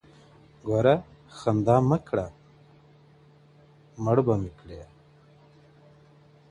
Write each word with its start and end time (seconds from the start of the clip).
•گوره 0.67 0.95
خندا 1.37 1.75
مه 1.89 1.97
كوه 2.07 2.25
مړ 4.03 4.17
به 4.25 4.35
مي 4.41 4.51
كړې. 4.59 4.81